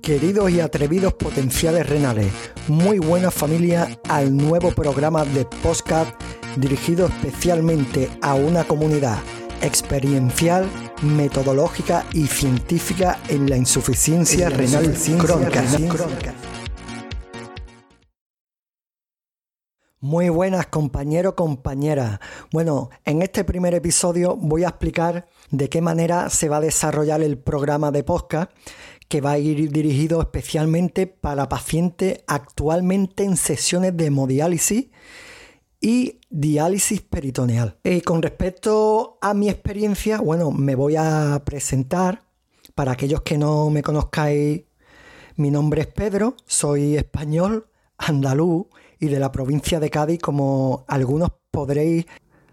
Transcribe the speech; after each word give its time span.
Queridos 0.00 0.50
y 0.50 0.60
atrevidos 0.60 1.14
potenciales 1.14 1.88
renales, 1.88 2.32
muy 2.66 2.98
buena 2.98 3.30
familia 3.30 4.00
al 4.08 4.36
nuevo 4.36 4.72
programa 4.72 5.24
de 5.24 5.44
podcast 5.62 6.10
dirigido 6.56 7.06
especialmente 7.06 8.10
a 8.20 8.34
una 8.34 8.64
comunidad 8.64 9.18
experiencial, 9.62 10.68
metodológica 11.02 12.04
y 12.12 12.26
científica 12.26 13.20
en 13.28 13.48
la 13.48 13.56
insuficiencia 13.56 14.50
renal 14.50 14.92
crónica. 15.18 15.62
Muy 20.04 20.30
buenas 20.30 20.66
compañeros, 20.66 21.34
compañeras. 21.34 22.18
Bueno, 22.50 22.90
en 23.04 23.22
este 23.22 23.44
primer 23.44 23.72
episodio 23.72 24.34
voy 24.34 24.64
a 24.64 24.70
explicar 24.70 25.28
de 25.52 25.68
qué 25.68 25.80
manera 25.80 26.28
se 26.28 26.48
va 26.48 26.56
a 26.56 26.60
desarrollar 26.60 27.22
el 27.22 27.38
programa 27.38 27.92
de 27.92 28.02
podcast 28.02 28.50
que 29.08 29.20
va 29.20 29.30
a 29.30 29.38
ir 29.38 29.70
dirigido 29.70 30.20
especialmente 30.20 31.06
para 31.06 31.48
pacientes 31.48 32.24
actualmente 32.26 33.22
en 33.22 33.36
sesiones 33.36 33.96
de 33.96 34.06
hemodiálisis 34.06 34.88
y 35.80 36.18
diálisis 36.30 37.00
peritoneal. 37.02 37.78
Y 37.84 38.00
con 38.00 38.22
respecto 38.22 39.18
a 39.22 39.34
mi 39.34 39.48
experiencia, 39.50 40.18
bueno, 40.18 40.50
me 40.50 40.74
voy 40.74 40.96
a 40.96 41.40
presentar. 41.44 42.24
Para 42.74 42.90
aquellos 42.90 43.22
que 43.22 43.38
no 43.38 43.70
me 43.70 43.82
conozcáis, 43.82 44.64
mi 45.36 45.52
nombre 45.52 45.82
es 45.82 45.86
Pedro, 45.86 46.34
soy 46.44 46.96
español, 46.96 47.68
andaluz 47.98 48.66
y 49.02 49.08
de 49.08 49.18
la 49.18 49.32
provincia 49.32 49.80
de 49.80 49.90
Cádiz, 49.90 50.20
como 50.20 50.84
algunos 50.86 51.30
podréis 51.50 52.06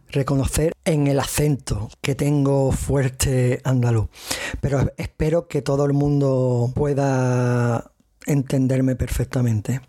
reconocer 0.07 0.73
en 0.83 1.05
el 1.05 1.19
acento 1.19 1.89
que 2.01 2.15
tengo 2.15 2.71
fuerte 2.71 3.61
andaluz. 3.63 4.09
Pero 4.59 4.91
espero 4.97 5.47
que 5.47 5.61
todo 5.61 5.85
el 5.85 5.93
mundo 5.93 6.71
pueda 6.73 7.91
entenderme 8.25 8.95
perfectamente. 8.95 9.81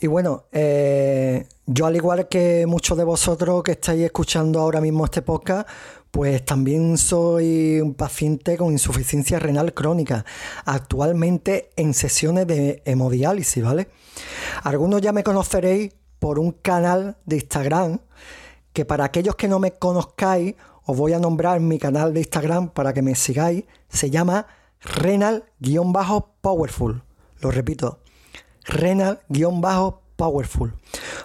Y 0.00 0.06
bueno, 0.06 0.44
eh, 0.52 1.48
yo 1.66 1.86
al 1.86 1.96
igual 1.96 2.28
que 2.28 2.66
muchos 2.66 2.96
de 2.96 3.02
vosotros 3.02 3.64
que 3.64 3.72
estáis 3.72 4.04
escuchando 4.04 4.60
ahora 4.60 4.80
mismo 4.80 5.06
este 5.06 5.22
podcast, 5.22 5.68
pues 6.16 6.44
también 6.46 6.96
soy 6.96 7.78
un 7.82 7.92
paciente 7.92 8.56
con 8.56 8.72
insuficiencia 8.72 9.38
renal 9.38 9.74
crónica, 9.74 10.24
actualmente 10.64 11.68
en 11.76 11.92
sesiones 11.92 12.46
de 12.46 12.80
hemodiálisis, 12.86 13.62
¿vale? 13.62 13.90
Algunos 14.62 15.02
ya 15.02 15.12
me 15.12 15.22
conoceréis 15.22 15.92
por 16.18 16.38
un 16.38 16.52
canal 16.52 17.18
de 17.26 17.36
Instagram 17.36 17.98
que 18.72 18.86
para 18.86 19.04
aquellos 19.04 19.36
que 19.36 19.46
no 19.46 19.58
me 19.58 19.72
conozcáis, 19.72 20.54
os 20.86 20.96
voy 20.96 21.12
a 21.12 21.18
nombrar 21.18 21.60
mi 21.60 21.78
canal 21.78 22.14
de 22.14 22.20
Instagram 22.20 22.70
para 22.70 22.94
que 22.94 23.02
me 23.02 23.14
sigáis. 23.14 23.64
Se 23.90 24.08
llama 24.08 24.46
Renal-Powerful. 24.80 27.02
Lo 27.40 27.50
repito, 27.50 28.00
Renal-Powerful. 28.64 30.72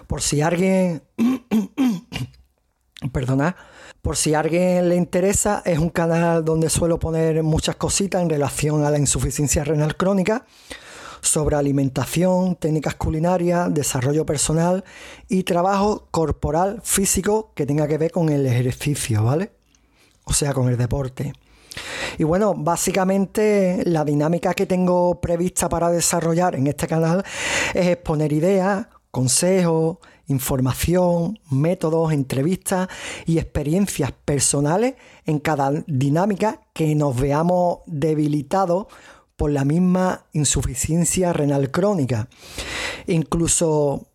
Por 0.06 0.20
si 0.20 0.42
alguien... 0.42 1.02
Perdona. 3.10 3.56
Por 4.02 4.16
si 4.16 4.34
a 4.34 4.40
alguien 4.40 4.88
le 4.88 4.96
interesa, 4.96 5.62
es 5.64 5.78
un 5.78 5.88
canal 5.88 6.44
donde 6.44 6.68
suelo 6.68 6.98
poner 6.98 7.40
muchas 7.44 7.76
cositas 7.76 8.20
en 8.20 8.28
relación 8.28 8.84
a 8.84 8.90
la 8.90 8.98
insuficiencia 8.98 9.62
renal 9.62 9.96
crónica 9.96 10.44
sobre 11.20 11.54
alimentación, 11.54 12.56
técnicas 12.56 12.96
culinarias, 12.96 13.72
desarrollo 13.72 14.26
personal 14.26 14.82
y 15.28 15.44
trabajo 15.44 16.08
corporal 16.10 16.80
físico 16.82 17.52
que 17.54 17.64
tenga 17.64 17.86
que 17.86 17.96
ver 17.96 18.10
con 18.10 18.28
el 18.28 18.44
ejercicio, 18.44 19.22
¿vale? 19.22 19.52
O 20.24 20.32
sea, 20.32 20.52
con 20.52 20.68
el 20.68 20.76
deporte. 20.76 21.32
Y 22.18 22.24
bueno, 22.24 22.54
básicamente 22.56 23.84
la 23.86 24.04
dinámica 24.04 24.52
que 24.52 24.66
tengo 24.66 25.20
prevista 25.20 25.68
para 25.68 25.90
desarrollar 25.92 26.56
en 26.56 26.66
este 26.66 26.88
canal 26.88 27.22
es 27.72 27.86
exponer 27.86 28.32
ideas, 28.32 28.88
consejos, 29.12 29.98
información, 30.32 31.38
métodos, 31.50 32.12
entrevistas 32.12 32.88
y 33.26 33.38
experiencias 33.38 34.12
personales 34.24 34.94
en 35.24 35.38
cada 35.38 35.70
dinámica 35.86 36.62
que 36.72 36.94
nos 36.94 37.18
veamos 37.18 37.78
debilitados 37.86 38.86
por 39.36 39.50
la 39.50 39.64
misma 39.64 40.26
insuficiencia 40.32 41.32
renal 41.32 41.70
crónica. 41.70 42.28
Incluso 43.06 44.08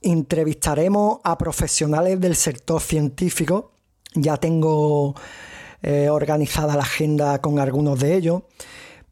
entrevistaremos 0.00 1.18
a 1.24 1.38
profesionales 1.38 2.20
del 2.20 2.36
sector 2.36 2.80
científico. 2.80 3.72
Ya 4.14 4.36
tengo 4.36 5.14
eh, 5.82 6.08
organizada 6.08 6.76
la 6.76 6.82
agenda 6.82 7.40
con 7.40 7.58
algunos 7.58 7.98
de 8.00 8.16
ellos, 8.16 8.42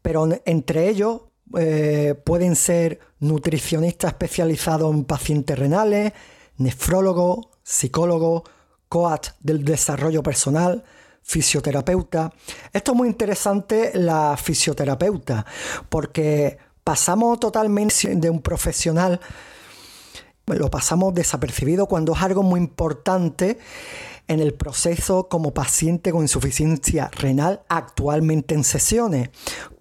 pero 0.01 0.27
entre 0.45 0.89
ellos 0.89 1.21
eh, 1.57 2.15
pueden 2.25 2.55
ser 2.55 2.99
nutricionistas 3.19 4.11
especializados 4.11 4.93
en 4.93 5.05
pacientes 5.05 5.57
renales, 5.57 6.13
nefrólogos, 6.57 7.47
psicólogos, 7.63 8.43
coach 8.89 9.29
del 9.39 9.63
desarrollo 9.63 10.23
personal, 10.23 10.83
fisioterapeuta. 11.21 12.33
Esto 12.71 12.91
es 12.91 12.97
muy 12.97 13.07
interesante 13.07 13.91
la 13.93 14.37
fisioterapeuta, 14.37 15.45
porque 15.89 16.57
pasamos 16.83 17.39
totalmente 17.39 18.15
de 18.15 18.29
un 18.29 18.41
profesional, 18.41 19.19
lo 20.45 20.71
pasamos 20.71 21.13
desapercibido 21.13 21.87
cuando 21.87 22.13
es 22.13 22.21
algo 22.21 22.43
muy 22.43 22.59
importante 22.61 23.59
en 24.27 24.39
el 24.39 24.53
proceso 24.53 25.27
como 25.29 25.53
paciente 25.53 26.11
con 26.11 26.21
insuficiencia 26.21 27.09
renal 27.13 27.61
actualmente 27.69 28.55
en 28.55 28.63
sesiones. 28.63 29.29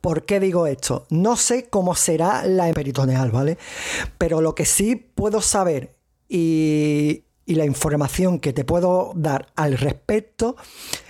¿Por 0.00 0.24
qué 0.24 0.40
digo 0.40 0.66
esto? 0.66 1.06
No 1.10 1.36
sé 1.36 1.68
cómo 1.68 1.94
será 1.94 2.44
la 2.44 2.72
peritoneal, 2.72 3.30
¿vale? 3.30 3.58
Pero 4.18 4.40
lo 4.40 4.54
que 4.54 4.64
sí 4.64 4.96
puedo 4.96 5.40
saber 5.40 5.96
y, 6.28 7.24
y 7.44 7.54
la 7.54 7.64
información 7.64 8.38
que 8.38 8.52
te 8.52 8.64
puedo 8.64 9.12
dar 9.14 9.48
al 9.56 9.78
respecto 9.78 10.56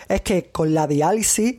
es 0.09 0.21
que 0.23 0.51
con 0.51 0.75
la 0.75 0.87
diálisis 0.87 1.57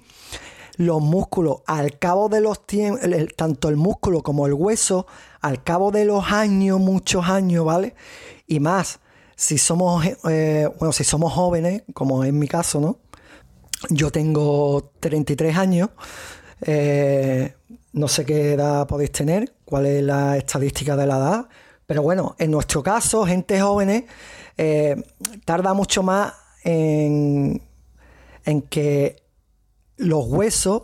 los 0.78 1.02
músculos 1.02 1.58
al 1.66 1.98
cabo 1.98 2.30
de 2.30 2.40
los 2.40 2.66
tiempos, 2.66 3.02
tanto 3.36 3.68
el 3.70 3.76
músculo 3.76 4.22
como 4.22 4.46
el 4.46 4.54
hueso, 4.54 5.08
al 5.42 5.64
cabo 5.64 5.92
de 5.92 6.06
los 6.06 6.32
años, 6.32 6.80
muchos 6.80 7.26
años, 7.26 7.66
¿vale? 7.66 7.96
Y 8.46 8.60
más, 8.60 9.00
si 9.38 9.58
somos, 9.58 10.06
eh, 10.30 10.68
bueno, 10.78 10.92
si 10.92 11.06
somos 11.06 11.32
jóvenes, 11.32 11.84
como 11.94 12.26
en 12.26 12.38
mi 12.38 12.50
caso, 12.50 12.82
¿no? 12.82 12.98
Yo 13.90 14.12
tengo 14.12 14.92
33 15.00 15.56
años, 15.56 15.92
eh, 16.62 17.54
no 17.94 18.10
sé 18.10 18.26
qué 18.26 18.54
edad 18.54 18.86
podéis 18.86 19.14
tener, 19.14 19.54
cuál 19.64 19.86
es 19.86 20.04
la 20.04 20.36
estadística 20.36 20.98
de 20.98 21.08
la 21.08 21.18
edad, 21.18 21.50
pero 21.86 22.02
bueno, 22.02 22.36
en 22.38 22.52
nuestro 22.52 22.84
caso, 22.84 23.26
gente 23.26 23.62
joven 23.62 24.06
eh, 24.58 25.04
tarda 25.46 25.74
mucho 25.74 26.04
más 26.04 26.34
en 26.66 27.62
en 28.48 28.62
que 28.62 29.24
los 29.98 30.26
huesos 30.26 30.84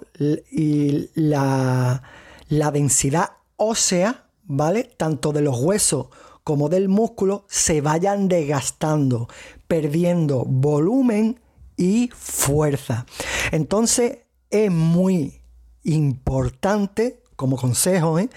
y 0.52 1.10
la, 1.16 2.04
densidad 2.50 3.32
ósea, 3.56 4.26
¿vale? 4.44 4.84
Tanto 4.98 5.32
de 5.32 5.42
los 5.42 5.60
huesos 5.60 6.08
como 6.44 6.70
del 6.70 6.90
músculo 6.90 7.46
se 7.50 7.82
vayan 7.82 8.28
desgastando, 8.28 9.28
perdiendo 9.68 10.46
volumen 10.46 11.40
y 11.78 12.10
fuerza. 12.14 13.06
Entonces 13.52 14.20
es 14.50 14.72
muy 14.72 15.42
importante, 15.84 17.24
como 17.36 17.58
consejo, 17.58 18.20
¿eh? 18.20 18.30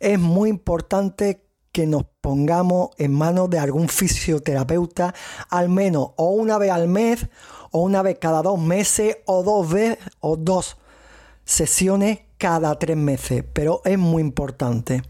es 0.00 0.18
muy 0.18 0.50
importante 0.50 1.48
que 1.72 1.86
nos 1.86 2.04
pongamos 2.20 2.90
en 2.98 3.12
manos 3.12 3.48
de 3.48 3.58
algún 3.58 3.88
fisioterapeuta 3.88 5.14
al 5.48 5.68
menos 5.68 6.10
o 6.16 6.30
una 6.30 6.58
vez 6.58 6.70
al 6.70 6.86
mes 6.86 7.26
o 7.70 7.80
una 7.82 8.02
vez 8.02 8.18
cada 8.20 8.42
dos 8.42 8.60
meses 8.60 9.16
o 9.24 9.42
dos 9.42 9.70
veces 9.70 9.98
o 10.20 10.36
dos 10.36 10.76
sesiones 11.44 12.20
cada 12.42 12.76
tres 12.76 12.96
meses, 12.96 13.44
pero 13.52 13.82
es 13.84 13.96
muy 13.96 14.20
importante. 14.20 15.00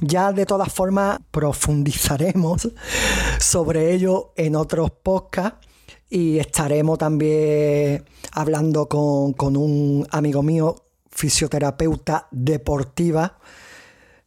Ya 0.00 0.32
de 0.32 0.46
todas 0.46 0.72
formas 0.72 1.18
profundizaremos 1.32 2.68
sobre 3.40 3.92
ello 3.92 4.32
en 4.36 4.54
otros 4.54 4.92
podcasts 4.92 5.66
y 6.08 6.38
estaremos 6.38 6.96
también 6.98 8.04
hablando 8.30 8.88
con, 8.88 9.32
con 9.32 9.56
un 9.56 10.06
amigo 10.12 10.44
mío, 10.44 10.76
fisioterapeuta 11.10 12.28
deportiva, 12.30 13.40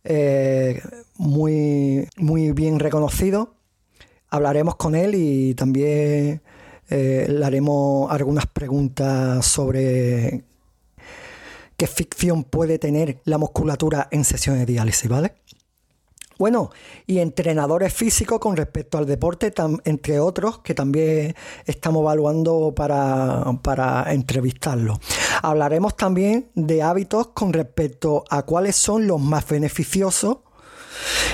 eh, 0.03 0.81
muy, 1.19 2.05
muy 2.17 2.51
bien 2.51 2.79
reconocido. 2.79 3.55
Hablaremos 4.27 4.75
con 4.75 4.95
él 4.95 5.15
y 5.15 5.55
también 5.55 6.41
eh, 6.89 7.27
le 7.29 7.45
haremos 7.45 8.11
algunas 8.11 8.45
preguntas 8.45 9.45
sobre 9.45 10.50
qué 11.81 11.87
ficción 11.87 12.43
puede 12.43 12.77
tener 12.77 13.21
la 13.25 13.39
musculatura 13.39 14.07
en 14.11 14.23
sesiones 14.23 14.67
de 14.67 14.73
diálisis, 14.73 15.09
¿vale? 15.09 15.33
Bueno, 16.37 16.69
y 17.07 17.17
entrenadores 17.17 17.91
físicos 17.91 18.39
con 18.39 18.55
respecto 18.55 18.99
al 18.99 19.07
deporte, 19.07 19.51
entre 19.85 20.19
otros, 20.19 20.59
que 20.59 20.75
también 20.75 21.33
estamos 21.65 22.03
evaluando 22.03 22.71
para, 22.75 23.45
para 23.63 24.13
entrevistarlos. 24.13 24.99
Hablaremos 25.41 25.97
también 25.97 26.51
de 26.53 26.83
hábitos 26.83 27.29
con 27.29 27.51
respecto 27.51 28.25
a 28.29 28.43
cuáles 28.43 28.75
son 28.75 29.07
los 29.07 29.19
más 29.19 29.47
beneficiosos 29.47 30.37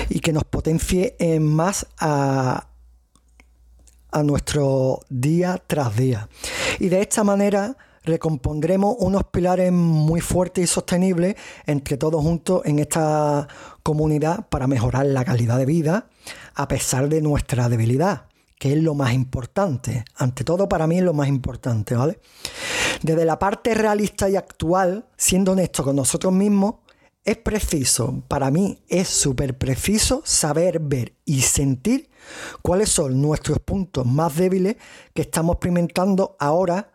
y 0.08 0.20
que 0.20 0.32
nos 0.32 0.44
potencie 0.44 1.14
más 1.42 1.86
a, 1.98 2.68
a 4.12 4.22
nuestro 4.22 5.00
día 5.10 5.62
tras 5.66 5.94
día. 5.94 6.26
Y 6.78 6.88
de 6.88 7.02
esta 7.02 7.22
manera 7.22 7.76
recompondremos 8.08 8.96
unos 8.98 9.24
pilares 9.24 9.70
muy 9.70 10.20
fuertes 10.20 10.64
y 10.64 10.66
sostenibles 10.66 11.36
entre 11.66 11.96
todos 11.96 12.22
juntos 12.22 12.62
en 12.64 12.78
esta 12.78 13.46
comunidad 13.82 14.48
para 14.48 14.66
mejorar 14.66 15.06
la 15.06 15.24
calidad 15.24 15.58
de 15.58 15.66
vida 15.66 16.08
a 16.54 16.66
pesar 16.66 17.08
de 17.08 17.22
nuestra 17.22 17.68
debilidad, 17.68 18.26
que 18.58 18.72
es 18.72 18.82
lo 18.82 18.94
más 18.94 19.12
importante. 19.12 20.04
Ante 20.16 20.42
todo 20.42 20.68
para 20.68 20.86
mí 20.86 20.98
es 20.98 21.04
lo 21.04 21.12
más 21.12 21.28
importante, 21.28 21.94
¿vale? 21.94 22.18
Desde 23.02 23.24
la 23.24 23.38
parte 23.38 23.74
realista 23.74 24.28
y 24.28 24.36
actual, 24.36 25.06
siendo 25.16 25.52
honesto 25.52 25.84
con 25.84 25.94
nosotros 25.94 26.32
mismos, 26.32 26.76
es 27.24 27.36
preciso, 27.36 28.22
para 28.26 28.50
mí 28.50 28.82
es 28.88 29.06
súper 29.06 29.58
preciso 29.58 30.22
saber 30.24 30.80
ver 30.80 31.14
y 31.26 31.42
sentir 31.42 32.08
cuáles 32.62 32.88
son 32.88 33.20
nuestros 33.20 33.58
puntos 33.58 34.06
más 34.06 34.34
débiles 34.36 34.76
que 35.12 35.22
estamos 35.22 35.56
experimentando 35.56 36.36
ahora 36.38 36.90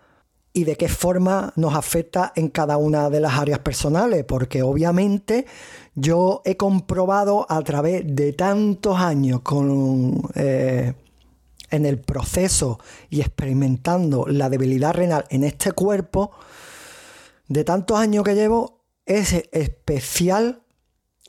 y 0.54 0.64
de 0.66 0.76
qué 0.76 0.88
forma 0.88 1.52
nos 1.56 1.76
afecta 1.76 2.32
en 2.36 2.50
cada 2.50 2.78
una 2.78 3.10
de 3.10 3.20
las 3.20 3.34
áreas 3.34 3.60
personales, 3.60 4.24
porque 4.24 4.62
obviamente 4.62 5.48
yo 5.96 6.44
he 6.46 6.56
comprobado 6.56 7.48
a 7.50 7.62
través 7.64 8.04
de 8.06 8.34
tantos 8.34 8.98
años 9.00 9.42
con, 9.42 10.22
eh, 10.36 10.94
en 11.72 11.86
el 11.88 12.00
proceso 12.00 12.80
y 13.10 13.22
experimentando 13.22 14.28
la 14.28 14.50
debilidad 14.50 14.94
renal 14.94 15.26
en 15.30 15.44
este 15.44 15.72
cuerpo, 15.72 16.32
de 17.48 17.64
tantos 17.64 18.00
años 18.00 18.24
que 18.24 18.36
llevo, 18.36 18.84
es 19.06 19.34
especial 19.52 20.62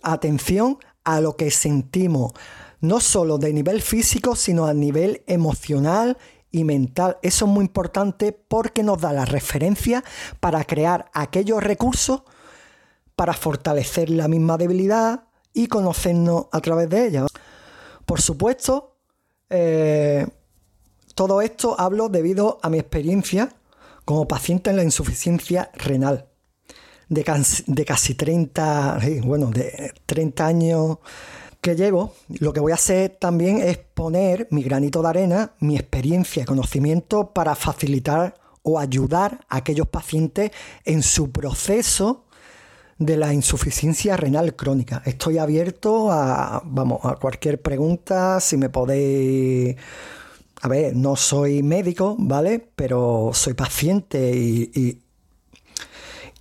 atención 0.02 0.78
a 1.02 1.20
lo 1.20 1.36
que 1.36 1.50
sentimos, 1.50 2.32
no 2.80 3.00
solo 3.00 3.38
de 3.38 3.54
nivel 3.54 3.80
físico, 3.80 4.36
sino 4.36 4.66
a 4.66 4.74
nivel 4.74 5.22
emocional 5.26 6.18
y 6.54 6.62
mental. 6.62 7.18
Eso 7.20 7.46
es 7.46 7.50
muy 7.50 7.64
importante 7.64 8.30
porque 8.32 8.84
nos 8.84 9.00
da 9.00 9.12
la 9.12 9.24
referencia 9.24 10.04
para 10.38 10.62
crear 10.64 11.10
aquellos 11.12 11.60
recursos 11.60 12.22
para 13.16 13.32
fortalecer 13.32 14.08
la 14.08 14.28
misma 14.28 14.56
debilidad 14.56 15.24
y 15.52 15.66
conocernos 15.66 16.46
a 16.52 16.60
través 16.60 16.88
de 16.90 17.06
ella. 17.08 17.26
Por 18.06 18.20
supuesto, 18.20 18.94
eh, 19.50 20.28
todo 21.16 21.40
esto 21.42 21.74
hablo 21.76 22.08
debido 22.08 22.60
a 22.62 22.70
mi 22.70 22.78
experiencia 22.78 23.52
como 24.04 24.28
paciente 24.28 24.70
en 24.70 24.76
la 24.76 24.84
insuficiencia 24.84 25.72
renal. 25.74 26.28
De, 27.08 27.24
de 27.66 27.84
casi 27.84 28.14
30, 28.14 29.00
bueno, 29.24 29.50
de 29.50 29.92
30 30.06 30.46
años 30.46 30.98
que 31.64 31.74
llevo, 31.74 32.12
lo 32.40 32.52
que 32.52 32.60
voy 32.60 32.72
a 32.72 32.74
hacer 32.74 33.16
también 33.18 33.56
es 33.62 33.78
poner 33.78 34.46
mi 34.50 34.62
granito 34.62 35.00
de 35.00 35.08
arena, 35.08 35.52
mi 35.60 35.76
experiencia 35.76 36.42
y 36.42 36.44
conocimiento 36.44 37.30
para 37.30 37.54
facilitar 37.54 38.34
o 38.62 38.78
ayudar 38.78 39.46
a 39.48 39.56
aquellos 39.56 39.88
pacientes 39.88 40.50
en 40.84 41.02
su 41.02 41.32
proceso 41.32 42.26
de 42.98 43.16
la 43.16 43.32
insuficiencia 43.32 44.14
renal 44.18 44.54
crónica. 44.54 45.00
Estoy 45.06 45.38
abierto 45.38 46.12
a, 46.12 46.62
vamos, 46.66 47.00
a 47.02 47.16
cualquier 47.16 47.62
pregunta, 47.62 48.40
si 48.40 48.58
me 48.58 48.68
podéis... 48.68 49.76
A 50.60 50.68
ver, 50.68 50.94
no 50.94 51.16
soy 51.16 51.62
médico, 51.62 52.14
¿vale? 52.18 52.58
Pero 52.76 53.30
soy 53.32 53.54
paciente 53.54 54.36
y, 54.36 54.70
y 54.74 55.03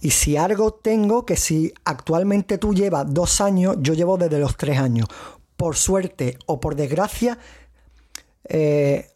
si 0.10 0.38
algo 0.38 0.74
tengo, 0.74 1.26
que 1.26 1.36
si 1.36 1.74
actualmente 1.86 2.58
tú 2.58 2.74
llevas 2.74 3.06
dos 3.14 3.42
años, 3.42 3.78
yo 3.80 3.94
llevo 3.94 4.18
desde 4.18 4.40
los 4.40 4.58
tres 4.58 4.78
años. 4.78 5.08
Por 5.56 5.76
suerte 5.76 6.38
o 6.46 6.60
por 6.60 6.76
desgracia, 6.76 7.38
eh, 8.46 9.10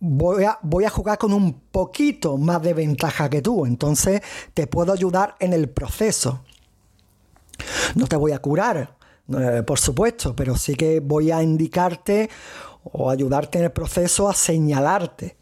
voy, 0.00 0.44
a, 0.44 0.58
voy 0.62 0.84
a 0.84 0.90
jugar 0.90 1.18
con 1.18 1.32
un 1.32 1.60
poquito 1.70 2.36
más 2.36 2.60
de 2.62 2.74
ventaja 2.74 3.30
que 3.30 3.40
tú. 3.40 3.64
Entonces 3.64 4.20
te 4.52 4.66
puedo 4.66 4.92
ayudar 4.92 5.34
en 5.40 5.52
el 5.52 5.68
proceso. 5.70 6.44
No 7.94 8.06
te 8.06 8.16
voy 8.16 8.32
a 8.32 8.40
curar, 8.40 8.96
eh, 9.28 9.62
por 9.66 9.78
supuesto, 9.78 10.34
pero 10.36 10.56
sí 10.56 10.74
que 10.74 11.00
voy 11.00 11.30
a 11.30 11.42
indicarte 11.42 12.28
o 12.82 13.10
ayudarte 13.10 13.58
en 13.58 13.64
el 13.64 13.72
proceso 13.72 14.28
a 14.28 14.34
señalarte 14.34 15.36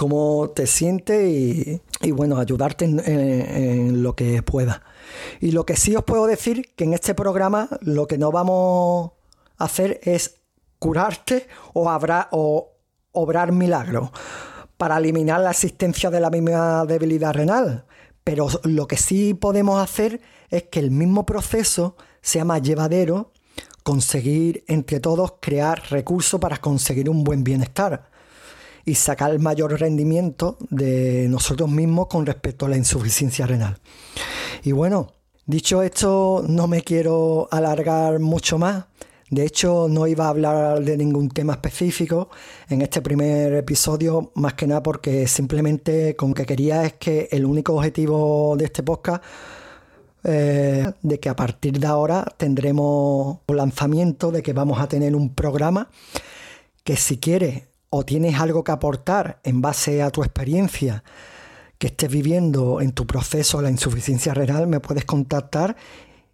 cómo 0.00 0.48
te 0.56 0.66
sientes 0.66 1.78
y, 2.00 2.10
bueno, 2.10 2.38
ayudarte 2.38 2.86
en, 2.86 4.02
lo 4.02 4.16
que 4.16 4.42
pueda. 4.42 4.82
Y 5.42 5.52
lo 5.52 5.66
que 5.66 5.76
sí 5.76 5.94
os 5.94 6.04
puedo 6.04 6.26
decir, 6.26 6.72
que 6.74 6.84
en 6.84 6.94
este 6.94 7.14
programa 7.14 7.68
lo 7.82 8.06
que 8.06 8.16
no 8.16 8.32
vamos 8.32 9.10
a 9.58 9.64
hacer 9.64 10.00
es 10.02 10.40
curarte 10.78 11.48
o, 11.74 11.90
o 12.30 12.72
obrar 13.12 13.52
milagros 13.52 14.08
para 14.78 14.96
eliminar 14.96 15.42
la 15.42 15.50
existencia 15.50 16.08
de 16.08 16.20
la 16.20 16.30
misma 16.30 16.86
debilidad 16.86 17.34
renal. 17.34 17.84
Pero 18.24 18.48
lo 18.64 18.88
que 18.88 18.96
sí 18.96 19.34
podemos 19.34 19.82
hacer 19.82 20.22
es 20.48 20.62
que 20.62 20.80
el 20.80 20.90
mismo 20.90 21.26
proceso 21.26 21.94
sea 22.22 22.46
más 22.46 22.62
llevadero, 22.62 23.32
conseguir 23.82 24.64
entre 24.66 24.98
todos 24.98 25.34
crear 25.42 25.82
recursos 25.90 26.40
para 26.40 26.56
conseguir 26.56 27.10
un 27.10 27.22
buen 27.22 27.44
bienestar 27.44 28.08
y 28.84 28.94
sacar 28.94 29.38
mayor 29.38 29.78
rendimiento 29.78 30.58
de 30.70 31.28
nosotros 31.28 31.70
mismos 31.70 32.06
con 32.08 32.26
respecto 32.26 32.66
a 32.66 32.68
la 32.68 32.76
insuficiencia 32.76 33.46
renal. 33.46 33.78
Y 34.62 34.72
bueno, 34.72 35.12
dicho 35.46 35.82
esto, 35.82 36.44
no 36.46 36.66
me 36.66 36.82
quiero 36.82 37.48
alargar 37.50 38.18
mucho 38.20 38.58
más. 38.58 38.86
De 39.30 39.44
hecho, 39.44 39.86
no 39.88 40.08
iba 40.08 40.26
a 40.26 40.30
hablar 40.30 40.82
de 40.82 40.96
ningún 40.96 41.28
tema 41.28 41.52
específico 41.52 42.30
en 42.68 42.82
este 42.82 43.00
primer 43.00 43.54
episodio, 43.54 44.32
más 44.34 44.54
que 44.54 44.66
nada 44.66 44.82
porque 44.82 45.28
simplemente 45.28 46.16
con 46.16 46.34
que 46.34 46.44
quería 46.44 46.84
es 46.84 46.94
que 46.94 47.28
el 47.30 47.44
único 47.44 47.74
objetivo 47.74 48.56
de 48.56 48.64
este 48.64 48.82
podcast 48.82 49.22
eh, 50.24 50.84
de 51.00 51.18
que 51.18 51.28
a 51.30 51.36
partir 51.36 51.78
de 51.78 51.86
ahora 51.86 52.26
tendremos 52.36 53.38
lanzamiento, 53.46 54.30
de 54.30 54.42
que 54.42 54.52
vamos 54.52 54.78
a 54.78 54.86
tener 54.86 55.16
un 55.16 55.34
programa 55.34 55.88
que 56.84 56.96
si 56.96 57.18
quieres 57.18 57.69
o 57.90 58.04
tienes 58.04 58.40
algo 58.40 58.64
que 58.64 58.72
aportar 58.72 59.40
en 59.44 59.60
base 59.60 60.02
a 60.02 60.10
tu 60.10 60.22
experiencia 60.22 61.02
que 61.78 61.88
estés 61.88 62.10
viviendo 62.10 62.80
en 62.80 62.92
tu 62.92 63.06
proceso 63.06 63.58
de 63.58 63.64
la 63.64 63.70
insuficiencia 63.70 64.34
renal, 64.34 64.66
me 64.66 64.80
puedes 64.80 65.04
contactar 65.04 65.76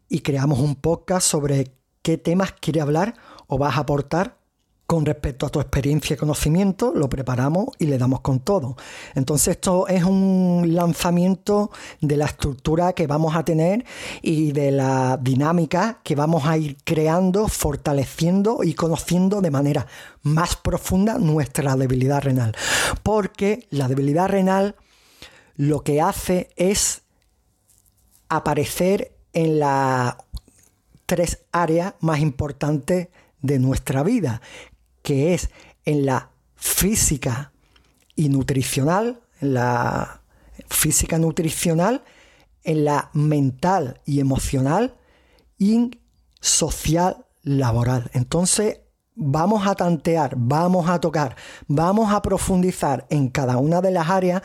y 0.09 0.21
creamos 0.21 0.59
un 0.59 0.77
podcast 0.77 1.27
sobre 1.27 1.73
qué 2.03 2.19
temas 2.19 2.53
quieres 2.53 2.83
hablar 2.83 3.15
o 3.47 3.59
vas 3.59 3.77
a 3.77 3.81
aportar 3.81 4.39
con 4.87 5.05
respecto 5.05 5.47
a 5.47 5.49
tu 5.49 5.61
experiencia 5.61 6.15
y 6.15 6.17
conocimiento, 6.17 6.93
lo 6.95 7.09
preparamos 7.09 7.69
y 7.79 7.87
le 7.87 7.99
damos 7.99 8.21
con 8.21 8.39
todo. 8.39 8.77
Entonces 9.17 9.57
esto 9.57 9.89
es 9.89 10.05
un 10.05 10.65
lanzamiento 10.75 11.73
de 12.01 12.17
la 12.17 12.27
estructura 12.27 12.93
que 12.93 13.09
vamos 13.09 13.35
a 13.35 13.45
tener 13.45 13.85
y 14.23 14.53
de 14.53 14.71
la 14.71 15.19
dinámica 15.21 16.01
que 16.05 16.15
vamos 16.15 16.47
a 16.47 16.57
ir 16.57 16.77
creando, 16.85 17.49
fortaleciendo 17.49 18.63
y 18.63 18.75
conociendo 18.75 19.41
de 19.41 19.51
manera 19.51 19.87
más 20.23 20.55
profunda 20.55 21.19
nuestra 21.19 21.75
debilidad 21.75 22.23
renal. 22.23 22.55
Porque 23.03 23.67
la 23.71 23.89
debilidad 23.89 24.29
renal 24.29 24.77
lo 25.57 25.83
que 25.83 26.01
hace 26.01 26.51
es 26.57 27.03
aparecer 28.29 29.17
en 29.33 29.59
las 29.59 30.15
tres 31.07 31.45
áreas 31.51 31.95
más 32.01 32.21
importantes 32.21 33.09
de 33.43 33.59
nuestra 33.59 34.03
vida, 34.03 34.41
que 35.07 35.35
es 35.35 35.51
en 35.85 36.05
la 36.05 36.33
física 36.57 37.53
y 38.17 38.29
nutricional, 38.29 39.21
en 39.41 39.55
la 39.55 40.21
física 40.69 41.17
nutricional, 41.17 42.03
en 42.65 42.85
la 42.85 43.11
mental 43.13 44.01
y 44.05 44.19
emocional 44.19 44.97
y 45.59 46.01
social 46.41 47.25
laboral. 47.45 48.11
Entonces, 48.15 48.81
vamos 49.15 49.69
a 49.69 49.77
tantear, 49.77 50.35
vamos 50.37 50.89
a 50.89 51.01
tocar, 51.01 51.37
vamos 51.69 52.13
a 52.13 52.21
profundizar 52.21 53.07
en 53.09 53.29
cada 53.29 53.59
una 53.59 53.81
de 53.81 53.93
las 53.93 54.11
áreas 54.11 54.43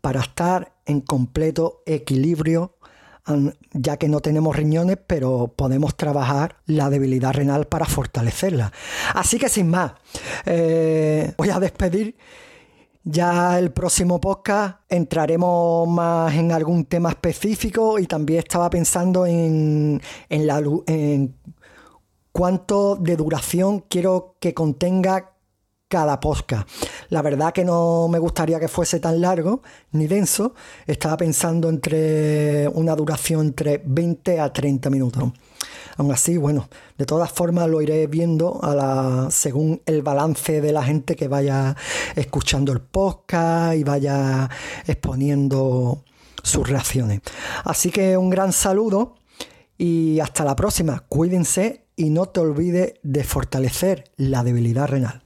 para 0.00 0.20
estar 0.22 0.72
en 0.86 1.02
completo 1.02 1.82
equilibrio 1.84 2.77
ya 3.72 3.96
que 3.96 4.08
no 4.08 4.20
tenemos 4.20 4.56
riñones, 4.56 4.98
pero 5.06 5.52
podemos 5.54 5.96
trabajar 5.96 6.56
la 6.66 6.90
debilidad 6.90 7.32
renal 7.32 7.66
para 7.66 7.86
fortalecerla. 7.86 8.72
Así 9.14 9.38
que 9.38 9.48
sin 9.48 9.68
más, 9.68 9.92
eh, 10.46 11.32
voy 11.36 11.50
a 11.50 11.60
despedir. 11.60 12.16
Ya 13.04 13.58
el 13.58 13.70
próximo 13.70 14.20
podcast 14.20 14.80
entraremos 14.88 15.88
más 15.88 16.34
en 16.34 16.52
algún 16.52 16.84
tema 16.84 17.10
específico 17.10 17.98
y 17.98 18.06
también 18.06 18.40
estaba 18.40 18.68
pensando 18.68 19.24
en, 19.24 20.02
en, 20.28 20.46
la, 20.46 20.62
en 20.86 21.34
cuánto 22.32 22.96
de 22.96 23.16
duración 23.16 23.84
quiero 23.88 24.36
que 24.40 24.52
contenga 24.52 25.32
cada 25.88 26.20
podcast. 26.20 26.68
La 27.10 27.22
verdad 27.22 27.52
que 27.52 27.64
no 27.64 28.08
me 28.08 28.18
gustaría 28.18 28.60
que 28.60 28.68
fuese 28.68 29.00
tan 29.00 29.20
largo 29.20 29.62
ni 29.92 30.06
denso. 30.06 30.54
Estaba 30.86 31.16
pensando 31.16 31.68
entre 31.68 32.68
una 32.68 32.94
duración 32.94 33.46
entre 33.46 33.82
20 33.84 34.40
a 34.40 34.52
30 34.52 34.90
minutos. 34.90 35.24
Aún 35.96 36.12
así, 36.12 36.36
bueno, 36.36 36.68
de 36.96 37.06
todas 37.06 37.32
formas 37.32 37.68
lo 37.68 37.82
iré 37.82 38.06
viendo 38.06 38.60
a 38.62 38.74
la, 38.74 39.28
según 39.30 39.82
el 39.84 40.02
balance 40.02 40.60
de 40.60 40.72
la 40.72 40.84
gente 40.84 41.16
que 41.16 41.26
vaya 41.26 41.76
escuchando 42.14 42.72
el 42.72 42.80
podcast 42.80 43.74
y 43.74 43.84
vaya 43.84 44.48
exponiendo 44.86 46.04
sus 46.42 46.68
reacciones. 46.68 47.20
Así 47.64 47.90
que 47.90 48.16
un 48.16 48.30
gran 48.30 48.52
saludo 48.52 49.16
y 49.76 50.20
hasta 50.20 50.44
la 50.44 50.54
próxima. 50.54 51.04
Cuídense 51.08 51.86
y 51.96 52.10
no 52.10 52.26
te 52.26 52.40
olvides 52.40 52.94
de 53.02 53.24
fortalecer 53.24 54.04
la 54.16 54.44
debilidad 54.44 54.86
renal. 54.86 55.24